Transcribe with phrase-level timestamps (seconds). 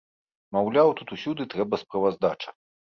[0.57, 2.61] Маўляў, тут усюды трэба справаздача.